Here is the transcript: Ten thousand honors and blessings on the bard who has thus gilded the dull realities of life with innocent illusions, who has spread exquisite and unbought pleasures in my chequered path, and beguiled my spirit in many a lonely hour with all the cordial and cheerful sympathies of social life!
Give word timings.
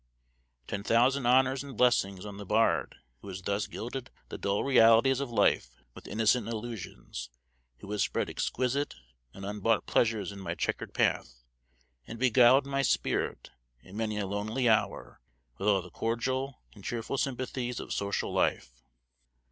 Ten 0.65 0.81
thousand 0.81 1.27
honors 1.27 1.63
and 1.63 1.77
blessings 1.77 2.25
on 2.25 2.37
the 2.37 2.43
bard 2.47 2.95
who 3.19 3.27
has 3.27 3.43
thus 3.43 3.67
gilded 3.67 4.09
the 4.29 4.37
dull 4.39 4.63
realities 4.63 5.19
of 5.19 5.29
life 5.29 5.69
with 5.93 6.07
innocent 6.07 6.47
illusions, 6.47 7.29
who 7.81 7.91
has 7.91 8.01
spread 8.01 8.27
exquisite 8.27 8.95
and 9.31 9.45
unbought 9.45 9.85
pleasures 9.85 10.31
in 10.31 10.39
my 10.39 10.55
chequered 10.55 10.95
path, 10.95 11.43
and 12.07 12.17
beguiled 12.17 12.65
my 12.65 12.81
spirit 12.81 13.51
in 13.83 13.95
many 13.95 14.17
a 14.17 14.25
lonely 14.25 14.67
hour 14.67 15.21
with 15.59 15.67
all 15.67 15.83
the 15.83 15.91
cordial 15.91 16.63
and 16.73 16.83
cheerful 16.83 17.19
sympathies 17.19 17.79
of 17.79 17.93
social 17.93 18.33
life! 18.33 18.81